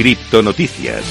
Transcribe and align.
Criptonoticias. 0.00 1.04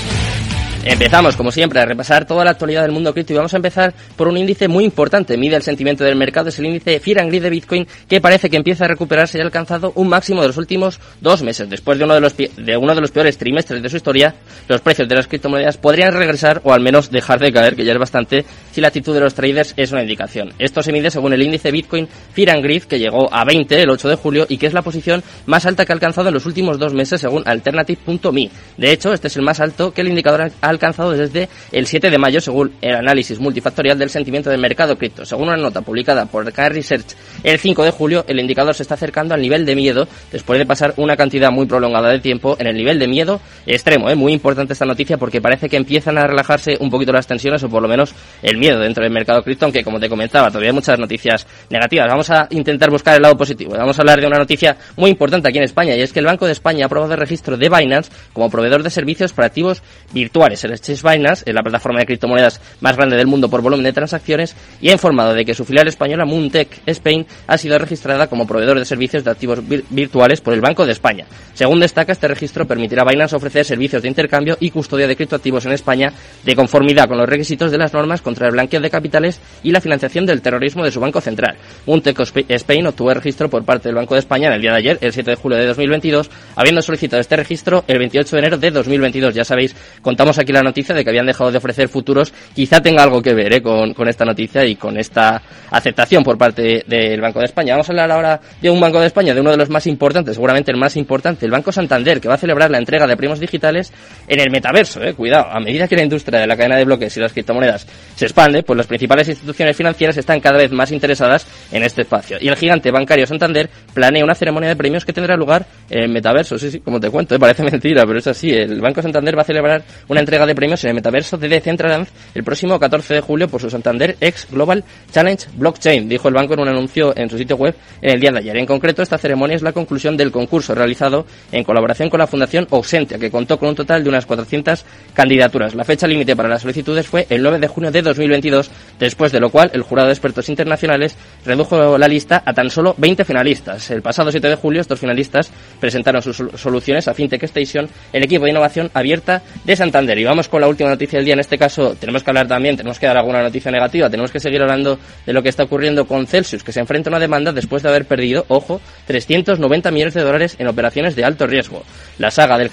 Empezamos, 0.86 1.36
como 1.36 1.52
siempre, 1.52 1.82
a 1.82 1.86
repasar 1.86 2.26
toda 2.26 2.46
la 2.46 2.52
actualidad 2.52 2.84
del 2.84 2.94
mundo 2.94 3.14
cripto 3.14 3.34
y 3.34 3.36
vamos 3.36 3.54
a 3.54 3.58
empezar 3.58 3.94
por 4.16 4.30
un 4.30 4.38
índice 4.38 4.70
muy 4.70 4.86
importante. 4.86 5.36
Mide 5.36 5.58
el 5.58 5.62
sentimiento 5.62 6.06
del 6.06 6.16
mercado, 6.16 6.48
es 6.48 6.58
el 6.58 6.68
índice 6.68 7.02
Fear 7.02 7.20
and 7.20 7.30
Greed 7.30 7.44
de 7.44 7.50
Bitcoin, 7.50 7.88
que 8.08 8.22
parece 8.22 8.50
que 8.50 8.56
empieza 8.56 8.86
a 8.86 8.88
recuperarse 8.88 9.38
y 9.38 9.42
ha 9.42 9.44
alcanzado 9.44 9.92
un 9.96 10.08
máximo 10.08 10.42
de 10.42 10.48
los 10.48 10.56
últimos 10.56 11.02
dos 11.20 11.44
meses. 11.44 11.70
Después 11.70 11.98
de 11.98 12.06
uno 12.06 12.14
de 12.14 12.22
los, 12.22 12.36
de 12.38 12.78
uno 12.78 12.96
de 12.96 13.02
los 13.02 13.12
peores 13.12 13.38
trimestres 13.38 13.84
de 13.84 13.90
su 13.90 13.98
historia, 13.98 14.36
los 14.70 14.80
precios 14.80 15.10
de 15.10 15.16
las 15.16 15.28
criptomonedas 15.28 15.78
podrían 15.78 16.14
regresar 16.14 16.62
o 16.64 16.72
al 16.72 16.80
menos 16.80 17.12
dejar 17.12 17.40
de 17.40 17.52
caer, 17.52 17.76
que 17.76 17.84
ya 17.84 17.92
es 17.92 18.00
bastante, 18.00 18.46
si 18.72 18.80
la 18.80 18.88
actitud 18.88 19.14
de 19.14 19.20
los 19.20 19.34
traders 19.34 19.74
es 19.76 19.92
una 19.92 20.02
indicación. 20.02 20.54
Esto 20.60 20.82
se 20.82 20.94
mide 20.94 21.12
según 21.12 21.34
el 21.34 21.42
índice 21.42 21.72
Bitcoin 21.72 22.08
Fear 22.34 22.52
and 22.52 22.64
Greed, 22.64 22.84
que 22.84 23.00
llegó 23.00 23.32
a 23.34 23.44
20 23.44 23.82
el 23.82 23.90
8 23.90 24.08
de 24.08 24.16
julio 24.16 24.46
y 24.48 24.58
que 24.58 24.68
es 24.68 24.74
la 24.74 24.82
posición 24.82 25.24
más 25.46 25.66
alta 25.66 25.86
que 25.86 25.92
ha 25.92 25.96
alcanzado 25.96 26.30
en 26.30 26.36
los 26.36 26.46
últimos 26.46 26.80
dos 26.80 26.94
meses 26.94 27.20
según 27.20 27.44
alternative.me. 27.46 28.50
De 28.78 28.92
hecho, 28.94 29.12
este 29.12 29.28
es 29.28 29.36
el 29.36 29.44
más 29.44 29.60
alto 29.60 29.92
que 29.92 30.02
el 30.02 30.08
indicador 30.08 30.50
ha 30.62 30.69
alcanzado 30.70 31.12
desde 31.12 31.50
el 31.72 31.88
7 31.88 32.10
de 32.10 32.18
mayo, 32.18 32.42
según 32.42 32.74
el 32.82 32.96
análisis 32.96 33.40
multifactorial 33.40 33.98
del 33.98 34.10
sentimiento 34.10 34.50
del 34.50 34.62
mercado 34.62 34.98
cripto. 34.98 35.26
Según 35.26 35.48
una 35.50 35.58
nota 35.58 35.82
publicada 35.82 36.26
por 36.26 36.52
Car 36.52 36.74
Research 36.74 37.16
el 37.44 37.60
5 37.60 37.84
de 37.84 37.92
julio, 37.92 38.26
el 38.28 38.40
indicador 38.40 38.76
se 38.76 38.84
está 38.84 38.94
acercando 38.94 39.34
al 39.34 39.42
nivel 39.42 39.66
de 39.66 39.76
miedo 39.76 40.08
después 40.32 40.60
de 40.60 40.66
pasar 40.66 40.94
una 40.98 41.16
cantidad 41.16 41.52
muy 41.52 41.66
prolongada 41.66 42.10
de 42.10 42.20
tiempo 42.20 42.56
en 42.60 42.68
el 42.68 42.76
nivel 42.76 43.00
de 43.00 43.08
miedo 43.08 43.42
extremo. 43.66 44.10
¿eh? 44.10 44.16
muy 44.16 44.34
importante 44.34 44.74
esta 44.74 44.86
noticia 44.86 45.18
porque 45.18 45.42
parece 45.42 45.70
que 45.70 45.78
empiezan 45.78 46.18
a 46.18 46.28
relajarse 46.28 46.78
un 46.80 46.90
poquito 46.90 47.12
las 47.12 47.26
tensiones 47.26 47.64
o 47.64 47.70
por 47.70 47.82
lo 47.82 47.88
menos 47.88 48.14
el 48.44 48.58
miedo 48.58 48.80
dentro 48.80 49.04
del 49.04 49.12
mercado 49.12 49.42
cripto, 49.42 49.66
aunque 49.66 49.84
como 49.84 50.00
te 50.00 50.10
comentaba, 50.10 50.50
todavía 50.50 50.70
hay 50.70 50.76
muchas 50.76 51.00
noticias 51.00 51.48
negativas. 51.70 52.08
Vamos 52.08 52.30
a 52.30 52.48
intentar 52.52 52.92
buscar 52.92 53.16
el 53.16 53.22
lado 53.22 53.38
positivo. 53.38 53.74
Vamos 53.76 53.98
a 53.98 54.02
hablar 54.02 54.20
de 54.22 54.28
una 54.28 54.38
noticia 54.38 54.78
muy 54.98 55.10
importante 55.10 55.48
aquí 55.48 55.58
en 55.58 55.64
España 55.64 55.96
y 55.96 56.02
es 56.02 56.14
que 56.14 56.20
el 56.20 56.26
Banco 56.26 56.46
de 56.46 56.52
España 56.52 56.86
ha 56.86 56.88
aprobado 56.88 57.14
el 57.14 57.20
registro 57.20 57.58
de 57.58 57.70
Binance 57.70 58.12
como 58.34 58.50
proveedor 58.50 58.84
de 58.84 58.90
servicios 58.90 59.34
para 59.34 59.48
activos 59.48 59.82
virtuales. 60.14 60.59
Exchange 60.68 61.04
Binance 61.04 61.44
es 61.46 61.54
la 61.54 61.62
plataforma 61.62 62.00
de 62.00 62.06
criptomonedas 62.06 62.62
más 62.82 62.96
grande 62.96 63.16
del 63.16 63.28
mundo 63.28 63.50
por 63.50 63.62
volumen 63.62 63.84
de 63.84 63.94
transacciones 63.94 64.56
y 64.82 64.90
ha 64.90 64.94
informado 64.94 65.34
de 65.34 65.46
que 65.46 65.54
su 65.54 65.66
filial 65.66 65.88
española 65.88 66.26
Moontech 66.26 66.82
Spain 66.86 67.26
ha 67.48 67.58
sido 67.58 67.78
registrada 67.78 68.28
como 68.28 68.48
proveedor 68.48 68.80
de 68.80 68.86
servicios 68.86 69.24
de 69.24 69.32
activos 69.32 69.60
virtuales 69.90 70.42
por 70.42 70.54
el 70.54 70.62
Banco 70.62 70.86
de 70.86 70.92
España. 70.92 71.26
Según 71.54 71.80
destaca, 71.80 72.12
este 72.12 72.28
registro 72.28 72.68
permitirá 72.68 73.04
a 73.04 73.06
Binance 73.06 73.36
ofrecer 73.36 73.66
servicios 73.66 74.02
de 74.02 74.08
intercambio 74.08 74.58
y 74.60 74.72
custodia 74.72 75.08
de 75.08 75.16
criptoactivos 75.16 75.66
en 75.66 75.74
España 75.74 76.14
de 76.44 76.56
conformidad 76.56 77.08
con 77.08 77.18
los 77.18 77.28
requisitos 77.28 77.72
de 77.72 77.78
las 77.78 77.94
normas 77.94 78.22
contra 78.22 78.48
el 78.48 78.54
blanqueo 78.54 78.82
de 78.82 78.90
capitales 78.90 79.40
y 79.64 79.72
la 79.72 79.82
financiación 79.82 80.26
del 80.26 80.42
terrorismo 80.42 80.84
de 80.84 80.92
su 80.92 81.00
Banco 81.00 81.22
Central. 81.22 81.56
Moontech 81.86 82.20
Spain 82.48 82.88
obtuvo 82.88 83.10
el 83.12 83.18
registro 83.18 83.50
por 83.50 83.64
parte 83.64 83.90
del 83.90 83.96
Banco 83.96 84.16
de 84.16 84.20
España 84.20 84.48
en 84.48 84.54
el 84.54 84.62
día 84.62 84.72
de 84.72 84.78
ayer, 84.78 84.98
el 85.02 85.14
7 85.14 85.32
de 85.32 85.36
julio 85.36 85.58
de 85.58 85.66
2022, 85.68 86.30
habiendo 86.56 86.82
solicitado 86.82 87.22
este 87.22 87.36
registro 87.36 87.84
el 87.88 88.00
28 88.00 88.36
de 88.36 88.40
enero 88.40 88.58
de 88.58 88.72
2022. 88.72 89.34
Ya 89.34 89.44
sabéis, 89.44 89.76
contamos 90.02 90.38
aquí 90.38 90.49
la 90.54 90.62
noticia 90.62 90.96
de 90.96 91.04
que 91.04 91.10
habían 91.10 91.26
dejado 91.26 91.52
de 91.52 91.58
ofrecer 91.58 91.88
futuros, 91.88 92.34
quizá 92.54 92.82
tenga 92.82 93.04
algo 93.04 93.22
que 93.22 93.34
ver 93.34 93.54
¿eh? 93.54 93.62
con, 93.62 93.94
con, 93.94 94.08
esta 94.08 94.26
noticia 94.26 94.66
y 94.66 94.76
con 94.76 94.98
esta 94.98 95.42
aceptación 95.72 96.24
por 96.24 96.38
parte 96.38 96.84
del 96.88 97.22
Banco 97.22 97.40
de 97.40 97.46
España. 97.46 97.74
Vamos 97.74 97.90
a 97.90 97.92
hablar 97.92 98.12
ahora 98.12 98.40
de 98.62 98.70
un 98.70 98.80
Banco 98.80 99.00
de 99.00 99.08
España, 99.08 99.34
de 99.34 99.42
uno 99.42 99.52
de 99.52 99.58
los 99.58 99.70
más 99.70 99.88
importantes, 99.88 100.36
seguramente 100.36 100.72
el 100.72 100.78
más 100.78 100.96
importante, 100.98 101.46
el 101.46 101.52
Banco 101.52 101.72
Santander, 101.72 102.20
que 102.20 102.28
va 102.28 102.36
a 102.36 102.38
celebrar 102.38 102.72
la 102.72 102.78
entrega 102.78 103.08
de 103.08 103.16
premios 103.16 103.40
digitales 103.40 103.94
en 104.28 104.40
el 104.40 104.52
metaverso. 104.52 105.02
¿eh? 105.04 105.14
Cuidado, 105.14 105.48
a 105.52 105.60
medida 105.60 105.88
que 105.88 105.96
la 105.96 106.04
industria 106.04 106.40
de 106.40 106.48
la 106.48 106.58
cadena 106.58 106.78
de 106.78 106.86
bloques 106.86 107.16
y 107.18 107.20
las 107.20 107.34
criptomonedas 107.34 107.88
se 108.16 108.26
expande, 108.26 108.64
pues 108.64 108.78
las 108.78 108.88
principales 108.88 109.28
instituciones 109.30 109.76
financieras 109.76 110.18
están 110.18 110.40
cada 110.40 110.58
vez 110.58 110.72
más 110.72 110.92
interesadas 110.92 111.46
en 111.72 111.84
este 111.84 112.02
espacio. 112.02 112.38
Y 112.40 112.48
el 112.48 112.56
gigante 112.56 112.92
bancario 112.92 113.26
Santander 113.26 113.70
planea 113.94 114.24
una 114.24 114.36
ceremonia 114.36 114.70
de 114.70 114.76
premios 114.76 115.06
que 115.06 115.14
tendrá 115.14 115.36
lugar 115.36 115.66
en 115.90 116.04
el 116.04 116.10
metaverso. 116.10 116.58
Sí, 116.58 116.72
sí, 116.72 116.80
como 116.80 117.00
te 117.00 117.10
cuento, 117.10 117.36
¿eh? 117.36 117.40
parece 117.40 117.64
mentira, 117.72 118.06
pero 118.06 118.20
es 118.20 118.28
así. 118.28 118.52
El 118.52 118.82
Banco 118.82 119.02
Santander 119.02 119.38
va 119.38 119.42
a 119.42 119.46
celebrar 119.46 119.84
una 120.08 120.20
entrega 120.20 120.39
de 120.46 120.56
premios 120.56 120.84
en 120.84 120.90
el 120.90 120.96
metaverso 120.96 121.38
de 121.38 121.48
Decentraland 121.48 122.08
el 122.34 122.44
próximo 122.44 122.80
14 122.80 123.16
de 123.16 123.22
julio 123.22 123.48
por 123.48 123.62
su 123.62 123.70
Santander 123.70 124.18
X 124.20 124.48
Global 124.52 124.84
Challenge 125.12 125.46
Blockchain, 125.56 126.08
dijo 126.08 126.28
el 126.28 126.34
banco 126.34 126.54
en 126.54 126.62
un 126.62 126.70
anuncio 126.70 127.14
en 127.16 127.30
su 127.30 127.38
sitio 127.38 127.56
web 127.56 127.76
en 128.02 128.14
el 128.14 128.20
día 128.20 128.32
de 128.32 128.40
ayer. 128.40 128.58
En 128.58 128.66
concreto, 128.66 129.02
esta 129.02 129.18
ceremonia 129.18 129.56
es 129.56 129.62
la 129.62 129.72
conclusión 129.72 130.16
del 130.18 130.32
concurso 130.32 130.76
realizado 130.76 131.26
en 131.52 131.64
colaboración 131.64 132.10
con 132.10 132.20
la 132.20 132.28
Fundación 132.28 132.68
Ausentia, 132.72 133.18
que 133.18 133.32
contó 133.32 133.58
con 133.58 133.70
un 133.70 133.76
total 133.76 134.04
de 134.04 134.10
unas 134.10 134.26
400 134.26 134.86
candidaturas. 135.14 135.76
La 135.76 135.84
fecha 135.84 136.08
límite 136.08 136.36
para 136.36 136.50
las 136.50 136.62
solicitudes 136.62 137.08
fue 137.08 137.26
el 137.30 137.42
9 137.42 137.60
de 137.60 137.68
junio 137.68 137.92
de 137.92 138.02
2022, 138.02 138.70
después 139.00 139.32
de 139.32 139.40
lo 139.40 139.50
cual 139.50 139.72
el 139.74 139.82
jurado 139.82 140.08
de 140.08 140.14
expertos 140.14 140.50
internacionales 140.50 141.16
redujo 141.46 141.98
la 141.98 142.08
lista 142.08 142.44
a 142.46 142.54
tan 142.54 142.70
solo 142.70 142.96
20 142.98 143.26
finalistas. 143.26 143.90
El 143.92 144.02
pasado 144.02 144.32
7 144.32 144.48
de 144.48 144.56
julio, 144.56 144.82
estos 144.82 145.00
finalistas 145.00 145.52
presentaron 145.80 146.22
sus 146.22 146.44
soluciones 146.56 147.08
a 147.08 147.14
FinTech 147.14 147.44
Station, 147.44 147.90
el 148.14 148.24
equipo 148.24 148.46
de 148.46 148.52
innovación 148.52 148.92
abierta 148.94 149.42
de 149.64 149.76
Santander. 149.76 150.18
Vamos 150.30 150.48
con 150.48 150.62
la 150.62 150.68
última 150.68 150.92
noticia 150.92 151.18
del 151.18 151.26
día. 151.26 151.34
En 151.34 151.40
este 151.40 151.58
caso, 151.58 151.96
tenemos 151.96 152.22
que 152.22 152.30
hablar 152.30 152.48
también, 152.48 152.78
tenemos 152.78 153.00
que 153.00 153.08
dar 153.08 153.18
alguna 153.18 153.42
noticia 153.42 153.72
negativa, 153.72 154.12
tenemos 154.12 154.32
que 154.32 154.40
seguir 154.40 154.62
hablando 154.62 155.00
de 155.26 155.34
lo 155.34 155.42
que 155.42 155.50
está 155.50 155.64
ocurriendo 155.64 156.06
con 156.06 156.28
Celsius, 156.28 156.64
que 156.64 156.72
se 156.72 156.80
enfrenta 156.80 157.10
a 157.10 157.14
una 157.14 157.20
demanda 157.20 157.52
después 157.52 157.82
de 157.82 157.90
haber 157.90 158.06
perdido, 158.06 158.46
ojo, 158.48 158.80
390 159.08 159.90
millones 159.90 160.14
de 160.14 160.22
dólares 160.22 160.56
en 160.60 160.68
operaciones 160.68 161.16
de 161.16 161.26
alto 161.26 161.48
riesgo. 161.48 161.82
La 162.20 162.30
saga 162.30 162.60
del 162.60 162.70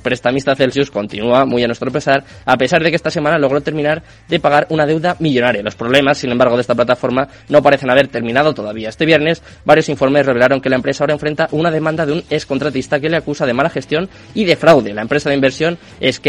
prestamista 0.00 0.54
Celsius 0.54 0.92
continúa 0.92 1.44
muy 1.46 1.64
a 1.64 1.66
nuestro 1.66 1.90
pesar, 1.90 2.22
a 2.44 2.56
pesar 2.56 2.80
de 2.80 2.90
que 2.90 2.96
esta 2.96 3.10
semana 3.10 3.38
logró 3.38 3.60
terminar 3.60 4.04
de 4.28 4.38
pagar 4.38 4.68
una 4.70 4.86
deuda 4.86 5.16
millonaria. 5.18 5.64
Los 5.64 5.74
problemas, 5.74 6.16
sin 6.16 6.30
embargo, 6.30 6.54
de 6.54 6.60
esta 6.60 6.76
plataforma 6.76 7.26
no 7.48 7.60
parecen 7.60 7.90
haber 7.90 8.06
terminado 8.06 8.54
todavía. 8.54 8.88
Este 8.88 9.04
viernes, 9.04 9.42
varios 9.64 9.88
informes 9.88 10.26
revelaron 10.26 10.60
que 10.60 10.70
la 10.70 10.76
empresa 10.76 11.02
ahora 11.02 11.14
enfrenta 11.14 11.48
una 11.50 11.72
demanda 11.72 12.06
de 12.06 12.12
un 12.12 12.22
excontratista 12.30 13.00
que 13.00 13.10
le 13.10 13.16
acusa 13.16 13.46
de 13.46 13.52
mala 13.52 13.68
gestión 13.68 14.08
y 14.32 14.44
de 14.44 14.54
fraude. 14.54 14.94
La 14.94 15.02
empresa 15.02 15.28
de 15.28 15.34
inversión 15.34 15.76
es 15.98 16.20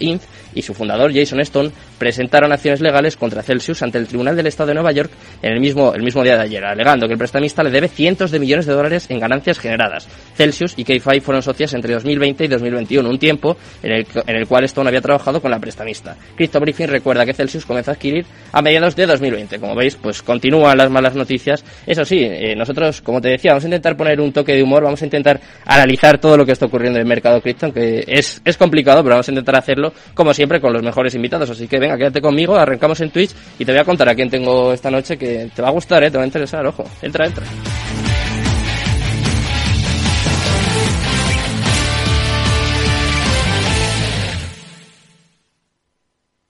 Inf 0.00 0.26
y 0.56 0.62
su 0.62 0.74
fundador, 0.74 1.14
Jason 1.14 1.40
Stone, 1.40 1.70
presentaron 1.98 2.50
acciones 2.50 2.80
legales 2.80 3.16
contra 3.16 3.42
Celsius 3.42 3.82
ante 3.82 3.98
el 3.98 4.08
Tribunal 4.08 4.34
del 4.34 4.46
Estado 4.48 4.68
de 4.68 4.74
Nueva 4.74 4.90
York 4.90 5.10
en 5.42 5.52
el 5.52 5.60
mismo, 5.60 5.94
el 5.94 6.02
mismo 6.02 6.24
día 6.24 6.36
de 6.36 6.42
ayer, 6.42 6.64
alegando 6.64 7.06
que 7.06 7.12
el 7.12 7.18
prestamista 7.18 7.62
le 7.62 7.70
debe 7.70 7.88
cientos 7.88 8.30
de 8.30 8.40
millones 8.40 8.66
de 8.66 8.72
dólares 8.72 9.06
en 9.10 9.20
ganancias 9.20 9.58
generadas. 9.58 10.08
Celsius 10.34 10.74
y 10.76 10.84
K5 10.84 11.20
fueron 11.20 11.42
socias 11.42 11.74
entre 11.74 11.94
2020 11.94 12.44
y 12.44 12.48
2021, 12.48 13.08
un 13.08 13.18
tiempo 13.18 13.56
en 13.82 13.92
el, 13.92 14.06
en 14.26 14.36
el 14.36 14.46
cual 14.48 14.64
Stone 14.64 14.88
había 14.88 15.00
trabajado 15.00 15.40
con 15.40 15.50
la 15.50 15.58
prestamista. 15.58 16.16
Crypto 16.34 16.58
Briefing 16.58 16.88
recuerda 16.88 17.26
que 17.26 17.34
Celsius 17.34 17.66
comenzó 17.66 17.90
a 17.90 17.94
adquirir 17.94 18.24
a 18.52 18.62
mediados 18.62 18.96
de 18.96 19.06
2020. 19.06 19.58
Como 19.58 19.74
veis, 19.74 19.96
pues 19.96 20.22
continúan 20.22 20.78
las 20.78 20.90
malas 20.90 21.14
noticias. 21.14 21.64
Eso 21.86 22.04
sí, 22.04 22.20
eh, 22.20 22.54
nosotros, 22.56 23.02
como 23.02 23.20
te 23.20 23.28
decía, 23.28 23.52
vamos 23.52 23.64
a 23.64 23.68
intentar 23.68 23.96
poner 23.96 24.20
un 24.20 24.32
toque 24.32 24.54
de 24.54 24.62
humor, 24.62 24.82
vamos 24.82 25.02
a 25.02 25.04
intentar 25.04 25.40
analizar 25.66 26.18
todo 26.18 26.36
lo 26.36 26.46
que 26.46 26.52
está 26.52 26.66
ocurriendo 26.66 26.98
en 26.98 27.02
el 27.02 27.08
mercado 27.08 27.40
cripto, 27.40 27.66
aunque 27.66 28.04
es, 28.06 28.40
es 28.44 28.56
complicado, 28.56 29.02
pero 29.02 29.14
vamos 29.14 29.28
a 29.28 29.32
intentar 29.32 29.56
hacerlo, 29.56 29.92
como 30.14 30.32
siempre, 30.46 30.60
con 30.60 30.72
los 30.72 30.82
mejores 30.82 31.14
invitados. 31.14 31.50
Así 31.50 31.66
que 31.66 31.78
venga, 31.78 31.96
quédate 31.96 32.20
conmigo, 32.20 32.54
arrancamos 32.54 33.00
en 33.00 33.10
Twitch 33.10 33.34
y 33.58 33.64
te 33.64 33.72
voy 33.72 33.80
a 33.80 33.84
contar 33.84 34.08
a 34.08 34.14
quién 34.14 34.30
tengo 34.30 34.72
esta 34.72 34.90
noche 34.90 35.18
que 35.18 35.50
te 35.54 35.62
va 35.62 35.68
a 35.68 35.72
gustar, 35.72 36.04
¿eh? 36.04 36.10
te 36.10 36.16
va 36.16 36.22
a 36.22 36.26
interesar, 36.26 36.64
ojo. 36.66 36.84
Entra, 37.02 37.26
entra. 37.26 37.44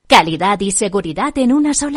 Calidad 0.06 0.61
y 0.61 0.71
seguridad 0.71 1.37
en 1.37 1.53
una 1.53 1.75
sola 1.75 1.95